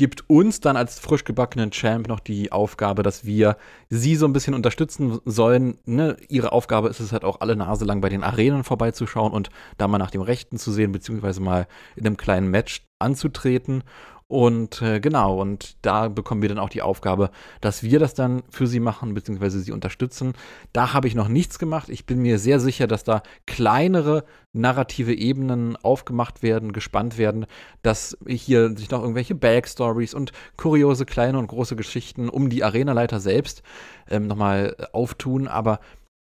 [0.00, 3.58] gibt uns dann als frisch gebackenen Champ noch die Aufgabe, dass wir
[3.90, 5.76] sie so ein bisschen unterstützen sollen.
[5.84, 6.16] Ne?
[6.30, 9.88] Ihre Aufgabe ist es halt auch alle Nase lang bei den Arenen vorbeizuschauen und da
[9.88, 13.84] mal nach dem Rechten zu sehen, beziehungsweise mal in einem kleinen Match anzutreten.
[14.30, 18.44] Und äh, genau, und da bekommen wir dann auch die Aufgabe, dass wir das dann
[18.48, 20.34] für sie machen, beziehungsweise sie unterstützen.
[20.72, 21.88] Da habe ich noch nichts gemacht.
[21.88, 27.46] Ich bin mir sehr sicher, dass da kleinere narrative Ebenen aufgemacht werden, gespannt werden,
[27.82, 33.18] dass hier sich noch irgendwelche Backstories und kuriose kleine und große Geschichten um die Arenaleiter
[33.18, 33.64] selbst
[34.08, 35.48] ähm, nochmal auftun.
[35.48, 35.80] Aber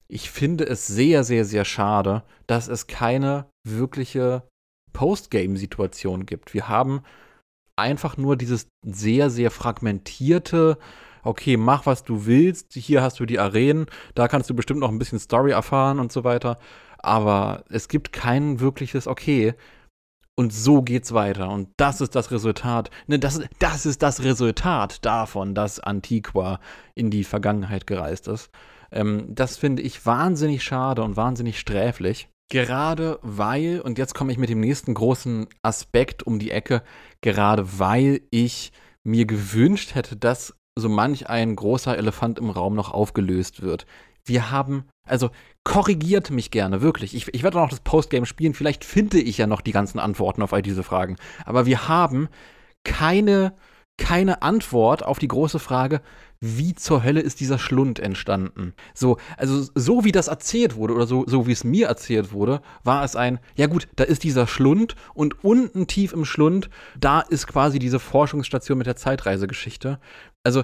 [0.07, 4.43] ich finde es sehr, sehr, sehr schade, dass es keine wirkliche
[4.93, 6.53] Postgame-Situation gibt.
[6.53, 7.01] Wir haben
[7.77, 10.77] einfach nur dieses sehr, sehr fragmentierte,
[11.23, 14.89] okay, mach was du willst, hier hast du die Arenen, da kannst du bestimmt noch
[14.89, 16.57] ein bisschen Story erfahren und so weiter.
[16.99, 19.53] Aber es gibt kein wirkliches, okay,
[20.35, 21.49] und so geht's weiter.
[21.49, 22.91] Und das ist das Resultat.
[23.07, 26.59] Ne, das, das ist das Resultat davon, dass Antiqua
[26.93, 28.51] in die Vergangenheit gereist ist.
[28.91, 32.29] Ähm, das finde ich wahnsinnig schade und wahnsinnig sträflich.
[32.49, 36.81] Gerade weil, und jetzt komme ich mit dem nächsten großen Aspekt um die Ecke,
[37.21, 38.71] gerade weil ich
[39.03, 43.85] mir gewünscht hätte, dass so manch ein großer Elefant im Raum noch aufgelöst wird.
[44.23, 45.29] Wir haben, also
[45.63, 47.15] korrigiert mich gerne, wirklich.
[47.15, 50.41] Ich, ich werde noch das Postgame spielen, vielleicht finde ich ja noch die ganzen Antworten
[50.41, 51.17] auf all diese Fragen.
[51.45, 52.29] Aber wir haben
[52.83, 53.53] keine
[53.97, 56.01] keine Antwort auf die große Frage,
[56.39, 58.73] wie zur Hölle ist dieser Schlund entstanden?
[58.93, 62.61] So, also so wie das erzählt wurde oder so, so wie es mir erzählt wurde,
[62.83, 66.69] war es ein, ja gut, da ist dieser Schlund und unten tief im Schlund,
[66.99, 69.99] da ist quasi diese Forschungsstation mit der Zeitreisegeschichte.
[70.47, 70.63] Also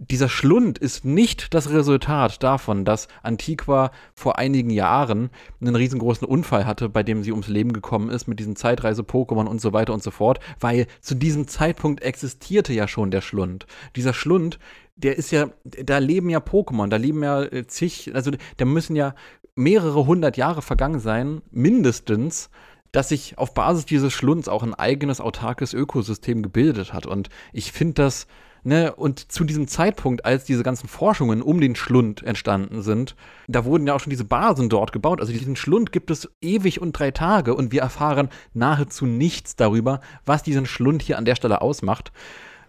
[0.00, 6.66] dieser Schlund ist nicht das Resultat davon, dass Antiqua vor einigen Jahren einen riesengroßen Unfall
[6.66, 10.02] hatte, bei dem sie ums Leben gekommen ist mit diesen Zeitreise-Pokémon und so weiter und
[10.02, 13.66] so fort, weil zu diesem Zeitpunkt existierte ja schon der Schlund.
[13.94, 14.58] Dieser Schlund,
[14.96, 18.96] der ist ja, da leben ja Pokémon, da leben ja äh, zig, also da müssen
[18.96, 19.14] ja
[19.54, 22.50] mehrere hundert Jahre vergangen sein, mindestens,
[22.90, 27.06] dass sich auf Basis dieses Schlunds auch ein eigenes autarkes Ökosystem gebildet hat.
[27.06, 28.26] Und ich finde das
[28.66, 33.14] Ne, und zu diesem Zeitpunkt, als diese ganzen Forschungen um den Schlund entstanden sind,
[33.46, 35.20] da wurden ja auch schon diese Basen dort gebaut.
[35.20, 40.00] Also diesen Schlund gibt es ewig und drei Tage und wir erfahren nahezu nichts darüber,
[40.24, 42.10] was diesen Schlund hier an der Stelle ausmacht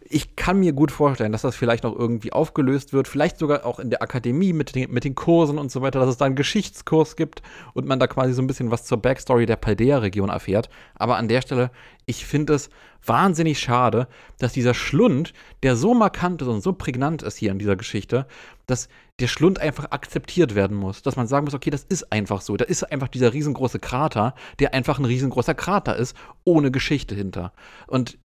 [0.07, 3.79] ich kann mir gut vorstellen, dass das vielleicht noch irgendwie aufgelöst wird, vielleicht sogar auch
[3.79, 6.35] in der Akademie mit den, mit den Kursen und so weiter, dass es da einen
[6.35, 7.41] Geschichtskurs gibt
[7.73, 10.69] und man da quasi so ein bisschen was zur Backstory der Paldea-Region erfährt.
[10.93, 11.71] Aber an der Stelle,
[12.05, 12.69] ich finde es
[13.03, 17.59] wahnsinnig schade, dass dieser Schlund, der so markant ist und so prägnant ist hier in
[17.59, 18.27] dieser Geschichte,
[18.67, 18.89] dass
[19.19, 21.01] der Schlund einfach akzeptiert werden muss.
[21.01, 22.57] Dass man sagen muss, okay, das ist einfach so.
[22.57, 27.53] Da ist einfach dieser riesengroße Krater, der einfach ein riesengroßer Krater ist, ohne Geschichte hinter.
[27.87, 28.19] Und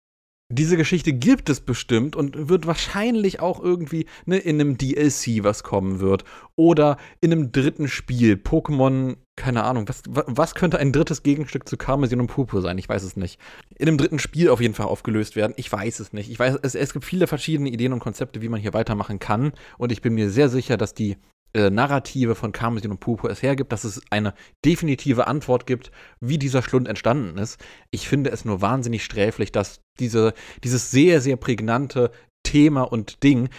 [0.52, 5.62] diese Geschichte gibt es bestimmt und wird wahrscheinlich auch irgendwie ne, in einem DLC was
[5.62, 6.24] kommen wird.
[6.56, 8.34] Oder in einem dritten Spiel.
[8.34, 12.80] Pokémon, keine Ahnung, was, was könnte ein drittes Gegenstück zu Karmesin und Purpur sein?
[12.80, 13.40] Ich weiß es nicht.
[13.78, 15.54] In einem dritten Spiel auf jeden Fall aufgelöst werden.
[15.56, 16.32] Ich weiß es nicht.
[16.32, 19.52] Ich weiß, es, es gibt viele verschiedene Ideen und Konzepte, wie man hier weitermachen kann.
[19.78, 21.18] Und ich bin mir sehr sicher, dass die
[21.54, 24.34] äh, Narrative von Karmesin und Purpur es hergibt, dass es eine
[24.66, 27.60] definitive Antwort gibt, wie dieser Schlund entstanden ist.
[27.92, 30.34] Ich finde es nur wahnsinnig sträflich, dass diese,
[30.64, 32.12] dieses sehr, sehr prägnante
[32.44, 33.50] Thema und Ding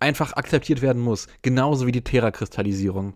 [0.00, 1.28] einfach akzeptiert werden muss.
[1.42, 3.14] Genauso wie die Terra-Kristallisierung.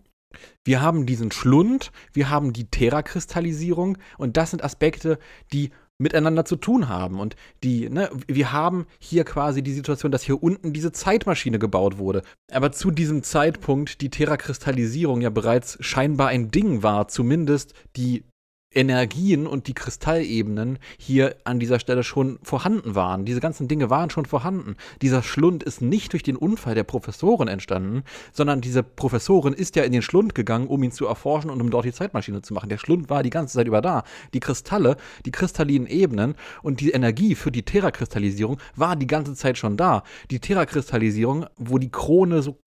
[0.65, 5.19] Wir haben diesen Schlund, wir haben die Terra-Kristallisierung und das sind Aspekte,
[5.53, 7.19] die miteinander zu tun haben.
[7.19, 11.97] Und die, ne, wir haben hier quasi die Situation, dass hier unten diese Zeitmaschine gebaut
[11.97, 12.21] wurde.
[12.51, 18.23] Aber zu diesem Zeitpunkt die Terrakristallisierung ja bereits scheinbar ein Ding war, zumindest die
[18.71, 23.25] Energien und die Kristallebenen hier an dieser Stelle schon vorhanden waren.
[23.25, 24.75] Diese ganzen Dinge waren schon vorhanden.
[25.01, 28.03] Dieser Schlund ist nicht durch den Unfall der Professorin entstanden,
[28.33, 31.71] sondern diese Professorin ist ja in den Schlund gegangen, um ihn zu erforschen und um
[31.71, 32.69] dort die Zeitmaschine zu machen.
[32.69, 34.03] Der Schlund war die ganze Zeit über da.
[34.33, 39.57] Die Kristalle, die kristallinen Ebenen und die Energie für die Terrakristallisierung war die ganze Zeit
[39.57, 40.03] schon da.
[40.29, 42.59] Die Terrakristallisierung, wo die Krone so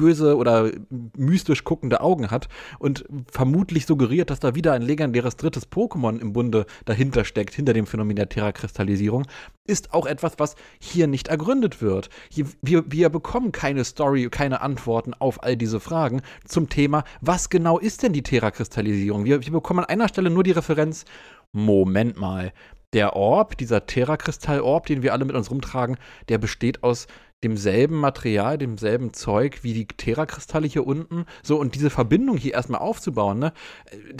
[0.00, 0.70] böse oder
[1.16, 6.32] mystisch guckende Augen hat und vermutlich suggeriert, dass da wieder ein legendäres drittes Pokémon im
[6.32, 9.26] Bunde dahinter steckt, hinter dem Phänomen der Terra-Kristallisierung,
[9.66, 12.08] ist auch etwas, was hier nicht ergründet wird.
[12.30, 17.50] Hier, wir, wir bekommen keine Story, keine Antworten auf all diese Fragen zum Thema, was
[17.50, 19.26] genau ist denn die Terra-Kristallisierung?
[19.26, 21.04] Wir, wir bekommen an einer Stelle nur die Referenz,
[21.52, 22.52] Moment mal,
[22.92, 25.96] der Orb, dieser Terra-Kristall-Orb, den wir alle mit uns rumtragen,
[26.28, 27.06] der besteht aus
[27.42, 31.24] demselben Material, demselben Zeug wie die Terra-Kristalle hier unten.
[31.42, 33.52] So, und diese Verbindung hier erstmal aufzubauen, ne,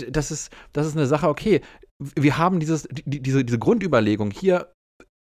[0.09, 1.61] das ist, das ist eine Sache, okay,
[1.99, 4.73] wir haben dieses, die, diese, diese Grundüberlegung, hier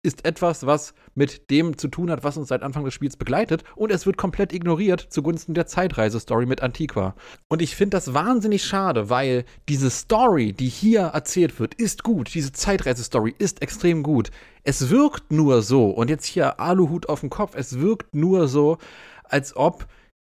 [0.02, 3.64] ist etwas, was mit dem zu tun hat, was uns seit Anfang des Spiels begleitet,
[3.76, 7.14] und es wird komplett ignoriert zugunsten der Zeitreise-Story mit Antiqua.
[7.48, 12.32] Und ich finde das wahnsinnig schade, weil diese Story, die hier erzählt wird, ist gut.
[12.34, 14.30] Diese Zeitreise-Story ist extrem gut.
[14.62, 18.78] Es wirkt nur so, und jetzt hier Aluhut auf dem Kopf, es wirkt nur so,
[19.24, 19.86] als ob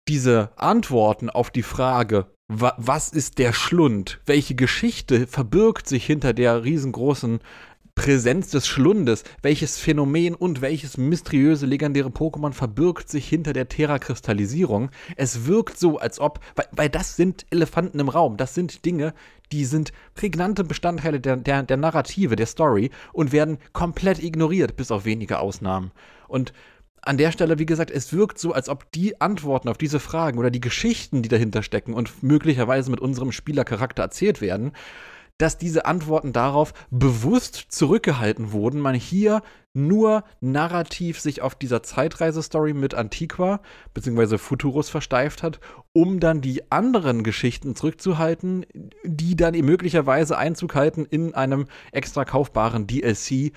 [0.08, 4.20] diese Antworten auf die Frage, was ist der Schlund?
[4.26, 7.40] Welche Geschichte verbirgt sich hinter der riesengroßen
[7.94, 14.90] Präsenz des Schlundes, welches Phänomen und welches mysteriöse legendäre Pokémon verbirgt sich hinter der Terra-Kristallisierung.
[15.16, 19.14] Es wirkt so, als ob, weil, weil, das sind Elefanten im Raum, das sind Dinge,
[19.52, 24.90] die sind prägnante Bestandteile der, der, der Narrative, der Story und werden komplett ignoriert, bis
[24.90, 25.92] auf wenige Ausnahmen.
[26.26, 26.52] Und
[27.02, 30.38] an der Stelle, wie gesagt, es wirkt so, als ob die Antworten auf diese Fragen
[30.38, 34.72] oder die Geschichten, die dahinter stecken und möglicherweise mit unserem Spielercharakter erzählt werden,
[35.42, 39.42] dass diese Antworten darauf bewusst zurückgehalten wurden, man hier
[39.74, 43.60] nur narrativ sich auf dieser Zeitreise-Story mit Antiqua
[43.92, 44.38] bzw.
[44.38, 45.58] Futurus versteift hat,
[45.92, 48.66] um dann die anderen Geschichten zurückzuhalten,
[49.02, 53.50] die dann möglicherweise Einzug halten in einem extra kaufbaren DLC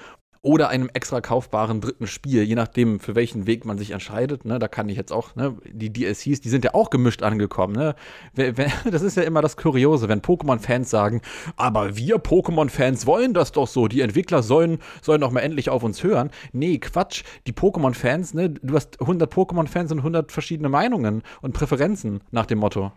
[0.45, 4.45] oder einem extra kaufbaren dritten Spiel, je nachdem, für welchen Weg man sich entscheidet.
[4.45, 4.59] Ne?
[4.59, 5.57] Da kann ich jetzt auch, ne?
[5.65, 7.73] die DLCs, die sind ja auch gemischt angekommen.
[7.73, 7.95] Ne?
[8.91, 11.21] Das ist ja immer das Kuriose, wenn Pokémon-Fans sagen,
[11.55, 15.83] aber wir Pokémon-Fans wollen das doch so, die Entwickler sollen, sollen doch mal endlich auf
[15.83, 16.29] uns hören.
[16.53, 18.51] Nee, Quatsch, die Pokémon-Fans, ne?
[18.51, 22.91] du hast 100 Pokémon-Fans und 100 verschiedene Meinungen und Präferenzen nach dem Motto.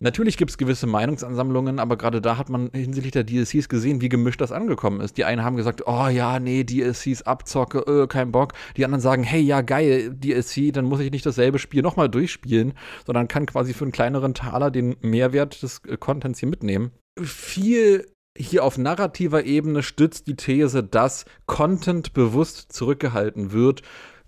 [0.00, 4.08] Natürlich gibt es gewisse Meinungsansammlungen, aber gerade da hat man hinsichtlich der DLCs gesehen, wie
[4.08, 5.16] gemischt das angekommen ist.
[5.16, 8.52] Die einen haben gesagt, oh ja, nee, DLCs abzocke, äh, kein Bock.
[8.76, 12.74] Die anderen sagen, hey, ja, geil, DLC, dann muss ich nicht dasselbe Spiel nochmal durchspielen,
[13.06, 16.90] sondern kann quasi für einen kleineren Taler den Mehrwert des äh, Contents hier mitnehmen.
[17.20, 18.06] Viel
[18.38, 23.82] hier auf narrativer Ebene stützt die These, dass Content bewusst zurückgehalten wird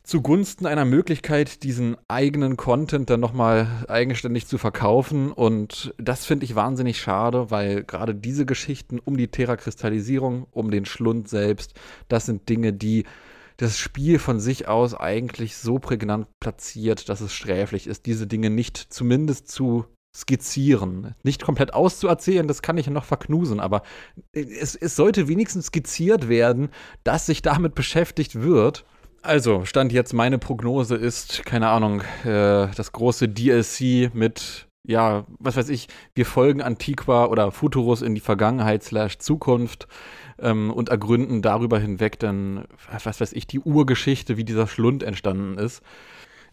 [0.08, 5.32] zugunsten einer Möglichkeit, diesen eigenen Content dann nochmal eigenständig zu verkaufen.
[5.32, 10.86] Und das finde ich wahnsinnig schade, weil gerade diese Geschichten um die Terra-Kristallisierung, um den
[10.86, 11.74] Schlund selbst,
[12.08, 13.04] das sind Dinge, die
[13.58, 18.48] das Spiel von sich aus eigentlich so prägnant platziert, dass es sträflich ist, diese Dinge
[18.48, 19.84] nicht zumindest zu
[20.16, 21.14] skizzieren.
[21.22, 23.82] Nicht komplett auszuerzählen, das kann ich noch verknusen, aber
[24.32, 26.70] es, es sollte wenigstens skizziert werden,
[27.04, 28.86] dass sich damit beschäftigt wird
[29.22, 35.56] also, Stand jetzt, meine Prognose ist, keine Ahnung, äh, das große DLC mit, ja, was
[35.56, 39.88] weiß ich, wir folgen Antiqua oder Futurus in die Vergangenheit slash Zukunft
[40.38, 42.64] ähm, und ergründen darüber hinweg dann,
[43.02, 45.82] was weiß ich, die Urgeschichte, wie dieser Schlund entstanden ist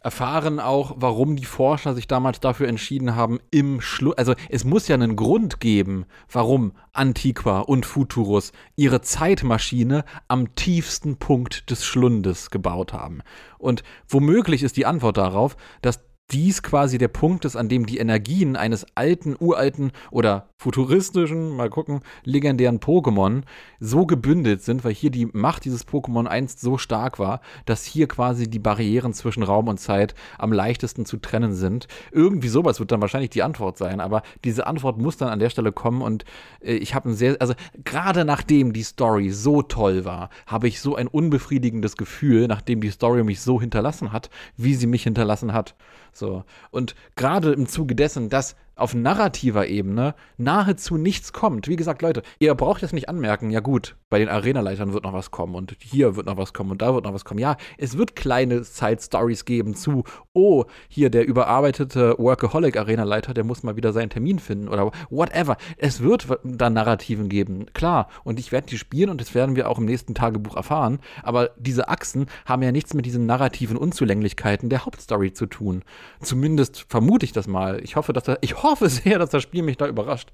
[0.05, 4.87] erfahren auch, warum die Forscher sich damals dafür entschieden haben, im Schluss, also es muss
[4.87, 12.51] ja einen Grund geben, warum Antiqua und Futurus ihre Zeitmaschine am tiefsten Punkt des Schlundes
[12.51, 13.23] gebaut haben.
[13.57, 17.97] Und womöglich ist die Antwort darauf, dass dies quasi der Punkt ist, an dem die
[17.97, 23.41] Energien eines alten, uralten oder futuristischen, mal gucken, legendären Pokémon
[23.79, 28.07] so gebündelt sind, weil hier die Macht dieses Pokémon einst so stark war, dass hier
[28.07, 31.87] quasi die Barrieren zwischen Raum und Zeit am leichtesten zu trennen sind.
[32.11, 35.49] Irgendwie sowas wird dann wahrscheinlich die Antwort sein, aber diese Antwort muss dann an der
[35.49, 36.23] Stelle kommen und
[36.61, 40.79] äh, ich habe ein sehr, also gerade nachdem die Story so toll war, habe ich
[40.79, 45.53] so ein unbefriedigendes Gefühl, nachdem die Story mich so hinterlassen hat, wie sie mich hinterlassen
[45.53, 45.75] hat.
[46.13, 46.45] So.
[46.71, 51.67] Und gerade im Zuge dessen, dass auf narrativer Ebene nahezu nichts kommt.
[51.67, 55.11] Wie gesagt, Leute, ihr braucht jetzt nicht anmerken, ja gut, bei den Arenaleitern wird noch
[55.11, 57.41] was kommen und hier wird noch was kommen und da wird noch was kommen.
[57.41, 63.75] Ja, es wird kleine Side-Stories geben zu, oh, hier der überarbeitete Workaholic-Arenaleiter, der muss mal
[63.75, 65.57] wieder seinen Termin finden oder whatever.
[65.75, 68.07] Es wird da Narrativen geben, klar.
[68.23, 70.99] Und ich werde die spielen und das werden wir auch im nächsten Tagebuch erfahren.
[71.21, 75.83] Aber diese Achsen haben ja nichts mit diesen narrativen Unzulänglichkeiten der Hauptstory zu tun.
[76.21, 77.81] Zumindest vermute ich das mal.
[77.83, 80.31] Ich hoffe, dass da, ich hoffe sehr, dass das Spiel mich da überrascht.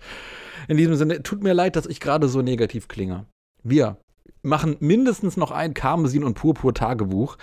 [0.67, 3.25] In diesem Sinne, tut mir leid, dass ich gerade so negativ klinge.
[3.63, 3.97] Wir
[4.43, 7.37] machen mindestens noch ein Karmesin und Purpur Tagebuch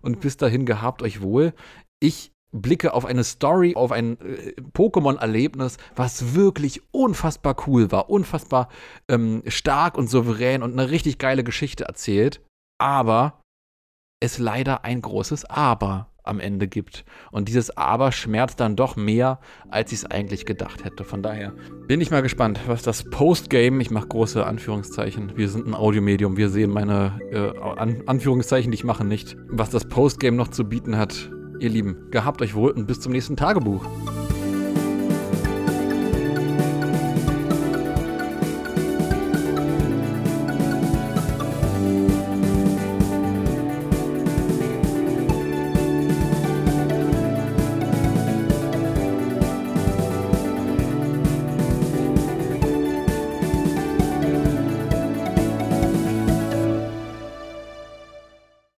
[0.00, 1.54] und bis dahin gehabt euch wohl.
[2.00, 8.68] Ich blicke auf eine Story, auf ein äh, Pokémon-Erlebnis, was wirklich unfassbar cool war, unfassbar
[9.08, 12.42] ähm, stark und souverän und eine richtig geile Geschichte erzählt,
[12.78, 13.40] aber
[14.20, 17.04] es leider ein großes Aber am Ende gibt.
[17.30, 21.04] Und dieses Aber schmerzt dann doch mehr, als ich es eigentlich gedacht hätte.
[21.04, 21.52] Von daher
[21.88, 26.36] bin ich mal gespannt, was das Postgame, ich mache große Anführungszeichen, wir sind ein Audiomedium,
[26.36, 30.64] wir sehen meine äh, An Anführungszeichen, die ich mache nicht, was das Postgame noch zu
[30.64, 31.30] bieten hat.
[31.60, 33.86] Ihr Lieben, gehabt euch wohl und bis zum nächsten Tagebuch.